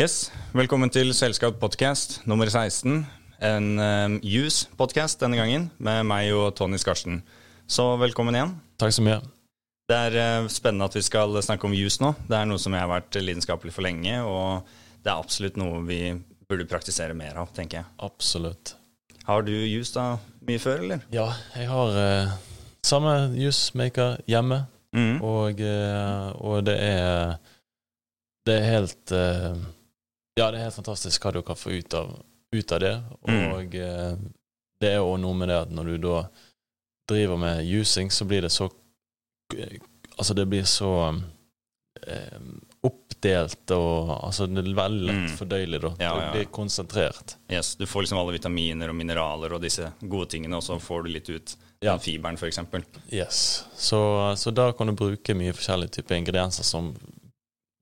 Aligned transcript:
Yes, 0.00 0.30
Velkommen 0.56 0.88
til 0.88 1.10
Selskap 1.12 1.58
podcast 1.60 2.22
nummer 2.24 2.48
16. 2.48 3.02
En 3.44 3.66
um, 3.76 4.14
Use-podkast 4.24 5.20
denne 5.20 5.36
gangen, 5.36 5.66
med 5.82 6.06
meg 6.08 6.30
og 6.32 6.54
Tony 6.56 6.78
Skarsten. 6.80 7.18
Så 7.68 7.84
velkommen 8.00 8.32
igjen. 8.38 8.54
Takk 8.80 8.94
så 8.96 9.04
mye. 9.04 9.18
Det 9.92 9.98
er 10.08 10.16
uh, 10.16 10.48
spennende 10.52 10.88
at 10.88 10.96
vi 10.96 11.02
skal 11.04 11.36
snakke 11.44 11.68
om 11.68 11.74
Use 11.76 12.00
nå. 12.00 12.14
Det 12.24 12.38
er 12.38 12.48
noe 12.48 12.62
som 12.62 12.72
jeg 12.72 12.80
har 12.86 12.88
vært 12.88 13.18
lidenskapelig 13.20 13.74
for 13.76 13.84
lenge, 13.84 14.16
og 14.24 14.64
det 15.04 15.12
er 15.12 15.20
absolutt 15.20 15.60
noe 15.60 15.82
vi 15.84 16.00
burde 16.48 16.68
praktisere 16.70 17.12
mer 17.18 17.36
av, 17.42 17.52
tenker 17.56 17.82
jeg. 17.82 17.90
Absolutt. 18.08 18.72
Har 19.28 19.44
du 19.44 19.52
Use 19.52 19.92
da 19.98 20.06
mye 20.48 20.62
før, 20.62 20.80
eller? 20.86 21.04
Ja, 21.12 21.28
jeg 21.58 21.68
har 21.68 22.00
uh, 22.00 22.32
samme 22.86 23.16
Jusemaker 23.38 24.22
hjemme, 24.30 24.64
Mm. 24.92 25.22
og, 25.24 25.56
uh, 25.64 26.32
og 26.44 26.66
det 26.66 26.74
er 26.84 27.38
Det 28.44 28.56
er 28.58 28.66
helt 28.66 29.12
Ja, 30.38 30.50
det 30.50 30.58
er 30.60 30.64
helt 30.68 30.78
fantastisk 30.78 31.24
hva 31.26 31.32
du 31.36 31.42
kan 31.44 31.56
få 31.60 31.74
ut 31.76 31.94
av, 31.94 32.14
ut 32.56 32.72
av 32.72 32.80
det. 32.80 32.94
Mm. 33.28 33.42
Og 33.52 33.74
eh, 33.76 34.14
det 34.80 34.92
er 34.94 35.00
jo 35.02 35.16
noe 35.20 35.36
med 35.36 35.48
det 35.52 35.58
at 35.66 35.70
når 35.76 35.90
du 35.92 35.96
da 36.06 36.22
driver 37.10 37.36
med 37.42 37.66
using, 37.68 38.10
så 38.10 38.24
blir 38.28 38.42
det 38.46 38.52
så 38.54 38.70
Altså, 40.16 40.32
det 40.34 40.46
blir 40.48 40.64
så 40.64 40.88
eh, 42.06 42.38
oppdelt 42.84 43.70
og 43.76 44.12
Altså, 44.24 44.46
det 44.48 44.62
er 44.64 44.74
veldig 44.78 45.06
lett 45.08 45.18
Mm. 45.26 45.36
fordøyelig, 45.36 45.80
da. 45.82 45.90
Ja, 46.00 46.14
Det 46.16 46.22
ja. 46.24 46.30
blir 46.32 46.44
konsentrert. 46.52 47.34
Yes, 47.50 47.74
Du 47.76 47.84
får 47.86 48.02
liksom 48.06 48.18
alle 48.18 48.32
vitaminer 48.38 48.88
og 48.88 48.94
mineraler 48.96 49.52
og 49.52 49.60
disse 49.60 49.92
gode 50.00 50.30
tingene, 50.32 50.56
og 50.56 50.62
så 50.62 50.78
får 50.80 51.02
du 51.04 51.08
litt 51.10 51.28
ut 51.28 51.56
Ja. 51.82 51.92
den 51.92 52.00
fiberen, 52.00 52.36
f.eks. 52.38 52.58
Yes. 53.12 53.64
Så, 53.76 54.00
så 54.36 54.50
da 54.54 54.72
kan 54.72 54.86
du 54.86 54.92
bruke 54.92 55.34
mye 55.34 55.52
forskjellige 55.52 55.90
typer 56.00 56.14
ingredienser 56.16 56.64
som 56.64 56.94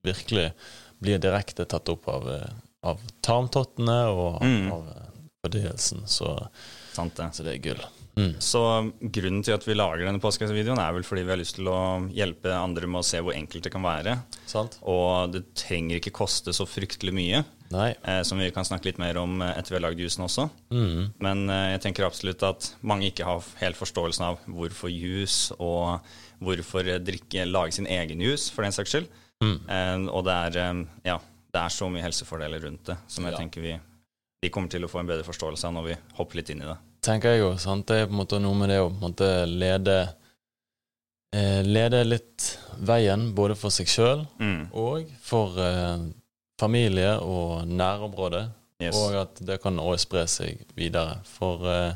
virkelig 0.03 0.51
blir 1.01 1.21
direkte 1.21 1.65
tatt 1.65 1.89
opp 1.89 2.07
av, 2.11 2.27
eh, 2.29 2.51
av 2.83 2.99
tarmtottene 3.25 3.99
og 4.11 4.41
Mm. 4.43 4.71
av 4.71 4.87
eh, 4.87 5.07
fordøyelsen. 5.45 6.05
Så, 6.07 6.47
Sant 6.93 7.15
det. 7.17 7.29
så 7.33 7.43
det 7.43 7.55
er 7.55 7.63
gull. 7.69 7.83
Mm. 8.17 8.33
Så 8.43 8.59
grunnen 8.99 9.41
til 9.43 9.53
at 9.55 9.63
vi 9.65 9.73
lager 9.73 10.03
denne 10.05 10.19
podcast-videoen 10.19 10.77
er 10.83 10.91
vel 10.93 11.05
fordi 11.07 11.23
vi 11.23 11.31
har 11.31 11.39
lyst 11.39 11.55
til 11.55 11.69
å 11.71 11.77
hjelpe 12.11 12.51
andre 12.51 12.85
med 12.85 12.99
å 12.99 13.05
se 13.07 13.21
hvor 13.23 13.33
enkelt 13.33 13.63
det 13.63 13.71
kan 13.71 13.81
være. 13.85 14.17
Sant? 14.45 14.77
Og 14.83 15.31
det 15.31 15.45
trenger 15.55 15.97
ikke 16.01 16.11
koste 16.11 16.51
så 16.53 16.67
fryktelig 16.67 17.13
mye, 17.15 17.45
eh, 17.71 18.21
som 18.27 18.37
vi 18.37 18.51
kan 18.51 18.67
snakke 18.67 18.89
litt 18.91 18.99
mer 18.99 19.17
om 19.17 19.41
eh, 19.41 19.53
etter 19.57 19.71
vi 19.71 19.79
har 19.79 19.85
lagd 19.87 20.03
jusen 20.03 20.25
også. 20.27 20.49
Mm. 20.75 21.13
Men 21.23 21.49
eh, 21.49 21.71
jeg 21.77 21.81
tenker 21.87 22.05
absolutt 22.05 22.43
at 22.43 22.73
mange 22.83 23.07
ikke 23.09 23.23
har 23.25 23.41
helt 23.63 23.79
forståelsen 23.79 24.27
av 24.27 24.43
hvorfor 24.45 24.91
jus, 24.91 25.53
og 25.57 26.01
hvorfor 26.43 26.83
drikke, 26.99 27.47
lage 27.47 27.71
sin 27.79 27.87
egen 27.87 28.19
jus, 28.19 28.49
for 28.51 28.63
den 28.67 28.75
saks 28.75 28.91
skyld. 28.91 29.07
Mm. 29.41 29.57
Eh, 29.69 30.05
og 30.13 30.23
det 30.27 30.33
er, 30.37 30.85
ja, 31.05 31.17
det 31.51 31.61
er 31.65 31.73
så 31.73 31.89
mye 31.91 32.03
helsefordeler 32.05 32.61
rundt 32.67 32.85
det, 32.91 32.97
som 33.07 33.25
jeg 33.25 33.33
Ja. 33.33 33.37
tenker 33.41 33.61
vi, 33.61 33.79
vi 34.41 34.49
kommer 34.49 34.69
til 34.69 34.83
å 34.85 34.89
få 34.89 34.99
en 35.01 35.07
bedre 35.09 35.23
forståelse 35.25 35.67
av 35.67 35.73
når 35.73 35.83
vi 35.89 35.95
hopper 36.17 36.35
litt 36.41 36.49
inn 36.53 36.61
i 36.61 36.65
det. 36.69 36.77
Tenker 37.01 37.31
jeg 37.33 37.39
jo. 37.41 37.57
Sant? 37.57 37.87
Det 37.87 37.95
er 38.03 38.05
på 38.05 38.13
en 38.13 38.19
måte 38.21 38.39
noe 38.39 38.53
med 38.55 38.69
det 38.69 38.77
å 38.79 38.89
på 38.89 38.95
en 38.95 39.11
måte 39.11 39.29
lede 39.49 39.95
eh, 41.33 41.61
Lede 41.65 42.03
litt 42.05 42.57
veien 42.85 43.33
både 43.33 43.55
for 43.57 43.69
seg 43.73 43.87
sjøl 43.87 44.27
Mm. 44.39 44.67
og 44.73 45.09
for 45.21 45.57
eh, 45.57 45.97
familie 46.61 47.15
og 47.21 47.65
nærområde. 47.67 48.51
Yes. 48.81 48.95
Og 48.97 49.15
at 49.15 49.35
det 49.45 49.59
kan 49.61 49.77
også 49.79 50.05
spre 50.05 50.27
seg 50.27 50.61
videre. 50.75 51.19
For 51.25 51.65
eh, 51.69 51.93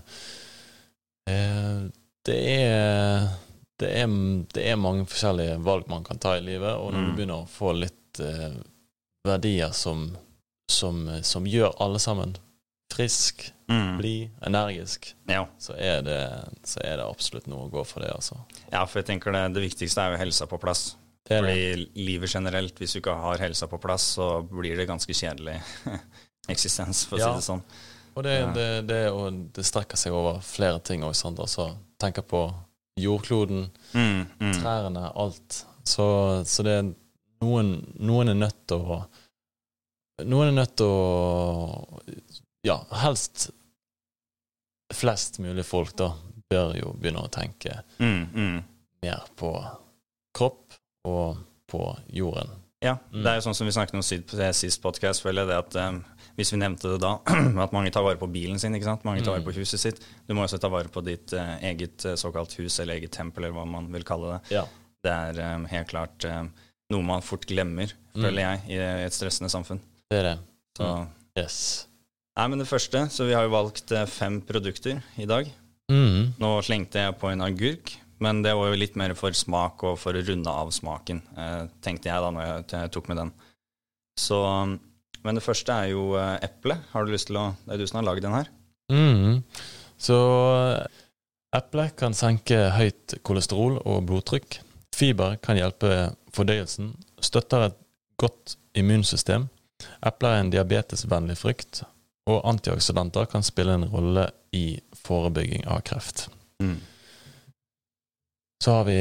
eh, 1.27 1.85
det 2.25 2.39
er 2.65 3.27
det 3.79 3.89
er, 4.01 4.07
det 4.53 4.63
er 4.71 4.75
mange 4.79 5.05
forskjellige 5.05 5.57
valg 5.63 5.87
man 5.91 6.03
kan 6.07 6.17
ta 6.17 6.35
i 6.37 6.41
livet, 6.45 6.73
og 6.79 6.93
når 6.93 6.99
Mm. 7.01 7.05
du 7.09 7.15
begynner 7.17 7.41
å 7.43 7.47
få 7.49 7.73
litt 7.75 8.19
eh, 8.19 8.53
verdier 9.27 9.71
som, 9.75 10.17
som, 10.71 11.09
som 11.23 11.45
gjør 11.45 11.73
alle 11.81 11.99
sammen 11.99 12.35
frisk, 12.93 13.51
Mm. 13.67 13.97
blid, 13.97 14.29
energisk, 14.45 15.15
Ja. 15.27 15.47
så 15.57 15.73
er, 15.75 16.01
det, 16.05 16.19
så 16.63 16.79
er 16.85 16.97
det 16.97 17.05
absolutt 17.09 17.47
noe 17.47 17.65
å 17.65 17.71
gå 17.71 17.81
for 17.85 17.99
det, 18.01 18.11
altså. 18.13 18.37
ja, 18.71 18.85
for 18.85 18.99
jeg 19.01 19.07
tenker 19.07 19.31
det, 19.33 19.53
det 19.55 19.63
viktigste 19.63 20.01
er 20.03 20.11
jo 20.13 20.17
helsa 20.21 20.45
på 20.45 20.59
plass. 20.61 20.95
Det 21.27 21.41
det. 21.41 21.49
Fordi 21.49 21.89
livet 22.05 22.29
generelt, 22.29 22.75
hvis 22.77 22.93
du 22.93 22.99
ikke 22.99 23.15
har 23.17 23.37
helsa 23.41 23.65
på 23.67 23.79
plass, 23.81 24.03
så 24.19 24.43
blir 24.47 24.77
det 24.77 24.85
ganske 24.87 25.09
kjedelig 25.17 25.57
eksistens, 26.53 27.05
for 27.09 27.17
å 27.17 27.19
Ja. 27.19 27.31
si 27.33 27.39
det 27.41 27.47
sånn. 27.47 27.63
Og 28.15 28.23
det, 28.23 28.39
Ja. 28.39 28.51
det, 28.53 28.87
det, 28.87 29.01
og 29.11 29.51
det 29.53 29.65
strekker 29.65 29.97
seg 29.97 30.13
over 30.13 30.39
flere 30.41 30.79
ting 30.79 31.01
òg, 31.01 31.15
sant. 31.15 31.39
Altså, 31.39 31.75
tenker 31.99 32.21
på 32.21 32.53
jordkloden, 32.99 33.69
Mm, 33.93 34.25
mm. 34.39 34.53
trærne, 34.61 35.11
alt. 35.15 35.65
Så, 35.85 36.05
så 36.47 36.63
det 36.63 36.71
er 36.79 36.87
noen, 37.43 37.73
noen 37.99 38.29
er 38.31 38.37
nødt 38.39 38.61
til 38.67 38.77
å 38.81 39.01
Noen 40.25 40.47
er 40.47 40.55
nødt 40.55 40.77
til 40.79 40.87
å 40.87 41.99
Ja, 42.65 42.77
helst 43.03 43.49
flest 44.95 45.39
mulig 45.43 45.65
folk, 45.67 45.91
da, 45.99 46.13
bør 46.49 46.71
jo 46.79 46.93
begynne 46.95 47.25
å 47.25 47.31
tenke 47.33 47.81
Mm, 47.99 48.27
mm. 48.33 48.63
mer 49.03 49.25
på 49.37 49.51
kropp 50.35 50.77
og 51.05 51.37
på 51.69 51.81
jorden. 52.15 52.49
Ja, 52.81 52.95
Mm. 53.11 53.23
det 53.23 53.31
er 53.31 53.35
jo 53.39 53.45
sånn 53.49 53.55
som 53.55 53.67
vi 53.67 53.71
snakket 53.73 53.95
om 53.95 54.01
sist, 54.03 54.27
på 54.29 54.81
podcast, 54.81 55.21
føler 55.23 55.41
jeg 55.43 55.47
det 55.51 55.57
at 55.57 55.75
eh, 55.75 55.99
hvis 56.35 56.51
vi 56.53 56.57
nevnte 56.59 56.89
det 56.93 56.99
da, 57.03 57.13
at 57.63 57.71
mange 57.75 57.91
tar 57.95 58.03
vare 58.03 58.19
på 58.19 58.27
bilen 58.31 58.59
sin, 58.59 58.73
ikke 58.75 58.87
sant? 58.89 59.03
mange 59.07 59.21
tar 59.23 59.31
vare 59.37 59.43
Mm. 59.43 59.49
på 59.49 59.55
huset 59.59 59.79
sitt. 59.79 60.01
Du 60.27 60.33
må 60.35 60.43
også 60.43 60.59
ta 60.59 60.67
vare 60.69 60.89
på 60.91 61.03
ditt 61.05 61.33
eh, 61.33 61.55
eget 61.71 62.05
eh, 62.05 62.15
såkalt 62.19 62.53
hus 62.59 62.79
eller 62.79 62.95
eget 62.99 63.11
tempel, 63.15 63.45
eller 63.45 63.55
hva 63.55 63.65
man 63.69 63.87
vil 63.93 64.03
kalle 64.07 64.35
det. 64.35 64.55
Ja. 64.57 64.65
Det 65.05 65.11
er 65.13 65.39
eh, 65.39 65.65
helt 65.71 65.87
klart 65.91 66.25
eh, 66.27 66.43
noe 66.91 67.03
man 67.03 67.21
fort 67.25 67.45
glemmer, 67.49 67.91
Mm. 68.15 68.21
føler 68.23 68.41
jeg, 68.45 68.59
i 68.71 68.77
et 69.09 69.11
stressende 69.15 69.49
samfunn. 69.51 69.81
Det 70.09 70.19
er 70.21 70.23
det. 70.29 70.37
Så, 70.77 70.85
Yes. 71.35 71.55
nei, 72.37 72.45
men 72.47 72.59
det 72.61 72.67
første, 72.69 73.01
så 73.11 73.25
vi 73.27 73.33
har 73.35 73.43
jo 73.43 73.51
valgt 73.51 73.91
eh, 73.91 74.05
fem 74.07 74.37
produkter 74.41 75.01
i 75.19 75.25
dag. 75.27 75.49
Mm. 75.91 76.33
Nå 76.39 76.51
slengte 76.63 77.01
jeg 77.03 77.17
på 77.19 77.27
en 77.33 77.43
agurk, 77.43 77.91
men 78.23 78.39
det 78.41 78.53
var 78.55 78.69
jo 78.71 78.77
litt 78.79 78.95
mer 78.95 79.11
for 79.19 79.35
smak 79.35 79.83
og 79.83 79.97
for 79.99 80.15
å 80.15 80.23
runde 80.23 80.47
av 80.47 80.71
smaken, 80.71 81.19
eh, 81.35 81.65
tenkte 81.83 82.07
jeg 82.07 82.23
da 82.23 82.29
når 82.31 82.45
jeg, 82.47 82.63
jeg 82.71 82.91
tok 82.95 83.09
med 83.11 83.17
den. 83.19 83.33
Så, 84.17 84.39
men 85.25 85.39
det 85.39 85.43
første 85.45 85.73
er 85.73 85.91
jo 85.93 86.13
eh, 86.19 86.37
eple. 86.45 86.77
Har 86.91 87.05
du 87.05 87.13
lyst 87.13 87.31
til 87.31 87.39
å 87.41 87.49
Det 87.65 87.75
er 87.75 87.81
du 87.81 87.87
som 87.89 88.01
har 88.01 88.07
lagd 88.09 88.25
den 88.25 88.35
her. 88.35 88.51
Mm. 88.93 89.41
Så 89.97 90.17
eplet 91.55 91.95
kan 91.97 92.13
senke 92.13 92.69
høyt 92.75 93.17
kolesterol 93.25 93.79
og 93.81 94.05
blodtrykk. 94.09 94.59
Fiber 94.95 95.39
kan 95.43 95.57
hjelpe 95.59 96.13
fordøyelsen. 96.35 96.93
Støtter 97.23 97.69
et 97.69 97.81
godt 98.21 98.55
immunsystem. 98.77 99.49
Epler 100.05 100.35
er 100.35 100.43
en 100.43 100.53
diabetesvennlig 100.53 101.39
frukt. 101.39 101.83
Og 102.29 102.41
antioksidanter 102.47 103.27
kan 103.29 103.45
spille 103.45 103.75
en 103.77 103.87
rolle 103.89 104.29
i 104.55 104.79
forebygging 105.05 105.65
av 105.69 105.83
kreft. 105.85 106.27
Så 108.63 108.77
har 108.79 108.85
vi 108.87 108.99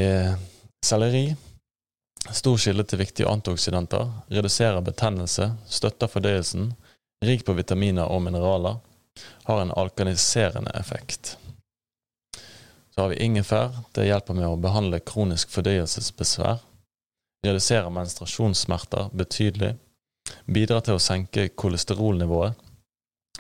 selleri. 0.85 1.29
Stor 2.33 2.57
kilde 2.57 2.85
til 2.89 2.99
viktige 2.99 3.29
antioksidanter. 3.29 4.09
Reduserer 4.33 4.81
betennelse. 4.81 5.51
Støtter 5.69 6.09
fordøyelsen. 6.09 6.73
Rik 7.25 7.45
på 7.45 7.53
vitaminer 7.53 8.09
og 8.09 8.23
mineraler. 8.23 8.81
Har 9.45 9.63
en 9.63 9.73
alkaniserende 9.77 10.73
effekt. 10.75 11.37
Så 12.95 13.01
har 13.01 13.09
vi 13.09 13.21
ingefær. 13.25 13.75
Det 13.93 14.07
hjelper 14.07 14.39
med 14.39 14.49
å 14.49 14.61
behandle 14.61 15.03
kronisk 15.05 15.51
fordøyelsesbesvær. 15.53 16.63
Reduserer 17.45 17.93
menstruasjonssmerter 17.93 19.11
betydelig. 19.13 19.75
Bidrar 20.47 20.85
til 20.87 20.97
å 20.97 21.03
senke 21.03 21.51
kolesterolnivået. 21.53 22.55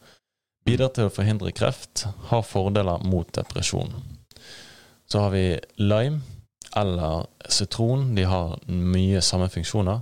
Bidrar 0.65 0.89
til 0.93 1.03
å 1.09 1.15
forhindre 1.15 1.51
kreft. 1.51 2.05
Har 2.29 2.41
fordeler 2.45 2.97
mot 3.03 3.33
depresjon. 3.33 3.93
Så 5.09 5.19
har 5.19 5.29
vi 5.33 5.59
lime 5.81 6.21
eller 6.75 7.25
sitron. 7.49 8.15
De 8.15 8.25
har 8.27 8.57
mye 8.67 9.21
samme 9.21 9.49
funksjoner. 9.49 10.01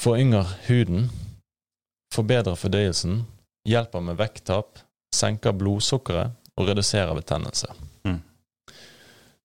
Forynger 0.00 0.46
huden. 0.68 1.10
Forbedrer 2.14 2.58
fordøyelsen. 2.58 3.22
Hjelper 3.68 4.04
med 4.04 4.18
vekttap. 4.20 4.78
Senker 5.14 5.56
blodsukkeret 5.56 6.34
og 6.58 6.68
reduserer 6.68 7.14
betennelse. 7.16 7.70
Mm. 8.04 8.20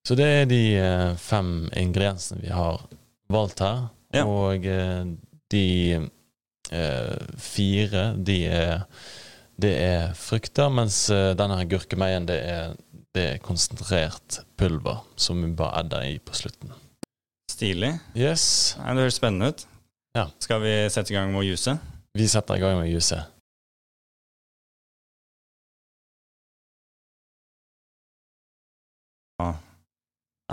Så 0.07 0.15
det 0.19 0.25
er 0.27 0.49
de 0.49 0.63
eh, 0.75 1.11
fem 1.15 1.69
ingrediensene 1.79 2.41
vi 2.43 2.51
har 2.51 2.81
valgt 3.31 3.63
her. 3.63 3.87
Ja. 4.13 4.25
Og 4.27 4.65
eh, 4.67 5.05
de 5.53 5.63
Eh, 6.71 7.17
fire 7.37 8.03
de 8.17 8.37
er, 8.47 8.85
det 9.61 9.73
er 9.83 10.13
frukter, 10.17 10.71
mens 10.73 11.05
denne 11.37 11.59
gurkemeien 11.69 12.25
det 12.29 12.39
er, 12.39 12.73
det 13.13 13.25
er 13.35 13.43
konsentrert 13.45 14.39
pulver 14.57 15.03
som 15.15 15.43
vi 15.43 15.51
bare 15.57 15.83
adder 15.83 16.07
i 16.13 16.15
på 16.19 16.33
slutten. 16.37 16.73
Stilig. 17.51 17.91
Yes, 18.17 18.75
Nei, 18.79 18.95
det 18.95 19.05
høres 19.05 19.19
spennende 19.19 19.51
ut. 19.53 19.67
Ja. 20.17 20.27
Skal 20.41 20.61
vi 20.63 20.73
sette 20.93 21.13
i 21.13 21.17
gang 21.17 21.29
med 21.33 21.43
å 21.43 21.47
juse? 21.47 21.77
vi 22.13 22.27
setter 22.29 22.57
i 22.57 22.61
gang 22.61 22.77
med 22.77 22.89
å 22.89 22.93
juse. 22.93 23.21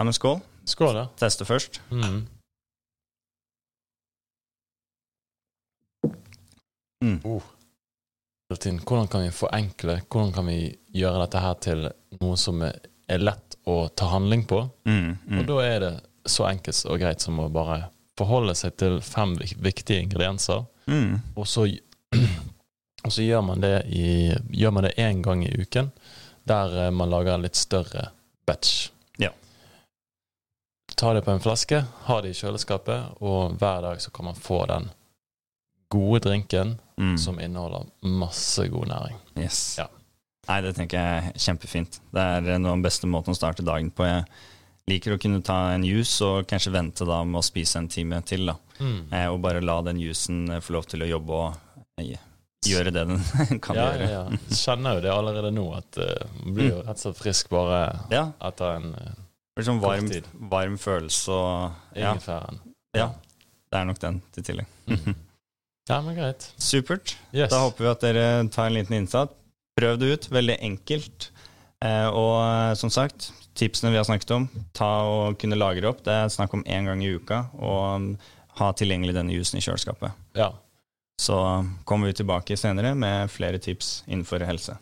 Ja, 0.00 0.04
men 0.04 0.12
skål. 0.16 0.38
Skål, 0.64 0.94
da. 0.94 1.06
Teste 1.20 1.44
først. 1.44 1.80
Mm. 1.90 2.26
Mm. 7.04 7.20
Oh. 7.24 7.42
Martin, 8.50 8.80
Hvordan 8.82 9.08
kan 9.08 9.22
vi 9.22 9.30
forenkle, 9.30 10.00
hvordan 10.10 10.32
kan 10.34 10.46
vi 10.50 10.58
gjøre 10.98 11.22
dette 11.22 11.42
her 11.42 11.58
til 11.62 11.84
noe 12.20 12.38
som 12.40 12.64
er 12.66 12.80
er 13.10 13.18
lett 13.18 13.56
å 13.66 13.88
ta 13.88 14.06
handling 14.12 14.44
på? 14.46 14.60
Mm, 14.86 15.16
mm. 15.26 15.38
Og 15.40 15.46
da 15.48 15.56
er 15.66 15.80
det 15.82 15.92
så 16.30 16.46
enkelt 16.46 16.84
og 16.86 17.00
greit 17.02 17.24
som 17.24 17.40
å 17.42 17.48
bare 17.52 17.88
forholde 18.18 18.54
seg 18.58 18.76
til 18.78 19.00
fem 19.04 19.36
viktige 19.38 20.04
ingredienser, 20.04 20.66
Mm. 20.90 21.20
og 21.36 21.46
så, 21.46 21.66
og 23.04 23.12
så 23.12 23.22
gjør 23.22 23.42
man 23.46 23.60
det 23.62 23.84
i, 23.94 24.32
gjør 24.58 24.72
man 24.74 24.88
det 24.88 24.94
én 24.98 25.20
gang 25.22 25.44
i 25.46 25.52
uken, 25.62 25.90
der 26.50 26.72
eh, 26.86 26.90
man 26.90 27.10
lager 27.12 27.34
en 27.36 27.44
litt 27.44 27.54
større 27.54 28.08
batch. 28.46 28.88
Ja. 29.22 29.30
Ta 30.96 31.12
det 31.14 31.22
på 31.22 31.30
en 31.30 31.42
flaske, 31.44 31.84
ha 32.08 32.16
det 32.24 32.32
i 32.32 32.38
kjøleskapet, 32.40 33.20
og 33.22 33.54
hver 33.60 33.84
dag 33.86 34.02
så 34.02 34.10
kan 34.10 34.30
man 34.32 34.34
få 34.34 34.64
den 34.66 34.90
gode 35.90 36.22
drinken 36.28 36.78
Mm. 37.00 37.14
som 37.18 37.38
inneholder 37.40 37.86
masse 38.04 38.66
god 38.68 38.90
næring. 38.90 39.14
Yes. 39.40 39.78
Ja. 39.78 39.86
Nei, 40.48 40.58
det 40.60 40.74
tenker 40.76 40.98
jeg 41.00 41.30
er 41.30 41.38
kjempefint. 41.40 41.94
Det 42.12 42.20
er 42.20 42.58
noe 42.58 42.74
av 42.74 42.76
den 42.76 42.82
beste 42.84 43.08
måten 43.08 43.32
å 43.32 43.38
starte 43.38 43.64
dagen 43.64 43.88
på. 43.90 44.04
Jeg 44.04 44.26
liker 44.90 45.14
å 45.14 45.20
kunne 45.22 45.40
ta 45.46 45.70
en 45.72 45.84
juice 45.86 46.20
og 46.26 46.44
kanskje 46.50 46.72
vente 46.74 47.06
da 47.08 47.22
med 47.24 47.38
å 47.40 47.44
spise 47.46 47.78
en 47.80 47.88
time 47.88 48.18
til. 48.28 48.44
da. 48.50 48.56
Eh, 49.16 49.26
og 49.32 49.40
bare 49.40 49.62
la 49.64 49.78
den 49.86 49.96
juicen 50.02 50.42
eh, 50.50 50.60
få 50.60 50.74
lov 50.76 50.84
til 50.92 51.06
å 51.06 51.08
jobbe 51.08 51.38
og 51.38 51.56
eh, 52.02 52.18
gjøre 52.68 52.92
det 52.92 53.06
den 53.08 53.24
kan 53.64 53.76
ja, 53.80 53.86
gjøre. 53.94 54.10
ja, 54.10 54.20
ja. 54.28 54.38
Kjenner 54.60 54.98
jo 54.98 55.04
det 55.06 55.14
allerede 55.14 55.54
nå, 55.56 55.64
at 55.78 56.00
uh, 56.04 56.28
man 56.44 56.54
blir 56.58 56.68
jo 56.74 56.82
rett 56.82 56.98
og 56.98 57.02
slett 57.06 57.22
frisk 57.22 57.48
bare 57.56 57.80
Ja, 58.12 58.26
etter 58.50 58.76
en 58.76 58.92
uh, 58.92 59.16
blir 59.56 59.64
sånn 59.70 59.80
varm, 59.80 60.12
varm 60.52 60.76
følelse 60.80 61.32
og 61.32 61.96
ja, 61.96 62.12
ingefæren. 62.12 62.60
ja, 62.96 63.08
det 63.72 63.80
er 63.80 63.88
nok 63.88 64.04
den 64.04 64.20
til 64.36 64.44
tillegg. 64.50 64.66
Mhm. 64.92 65.16
Ja, 65.90 65.98
men 66.06 66.14
greit. 66.14 66.46
Supert. 66.62 67.16
Yes. 67.34 67.50
Da 67.50 67.64
håper 67.64 67.84
vi 67.84 67.90
at 67.90 68.04
dere 68.04 68.26
tar 68.54 68.70
en 68.70 68.76
liten 68.78 68.96
innsats. 69.00 69.34
Prøv 69.80 69.98
det 69.98 70.10
ut. 70.12 70.28
Veldig 70.30 70.56
enkelt. 70.62 71.30
Eh, 71.82 72.08
og 72.08 72.34
eh, 72.44 72.74
som 72.78 72.92
sagt, 72.94 73.30
tipsene 73.58 73.90
vi 73.90 73.98
har 73.98 74.06
snakket 74.06 74.34
om, 74.36 74.46
ta 74.76 74.90
og 75.08 75.38
kunne 75.40 75.58
lagre 75.58 75.90
opp. 75.90 76.04
Det 76.06 76.14
er 76.14 76.32
snakk 76.32 76.54
om 76.54 76.62
én 76.62 76.86
gang 76.86 77.02
i 77.02 77.10
uka. 77.16 77.46
Og 77.58 77.80
um, 77.96 78.10
ha 78.60 78.70
tilgjengelig 78.76 79.16
denne 79.16 79.34
jusen 79.34 79.58
i 79.58 79.64
kjøleskapet. 79.64 80.14
Ja. 80.38 80.52
Så 81.20 81.36
kommer 81.88 82.10
vi 82.10 82.20
tilbake 82.20 82.56
senere 82.56 82.94
med 82.96 83.32
flere 83.32 83.60
tips 83.60 84.00
innenfor 84.06 84.44
helse. 84.46 84.78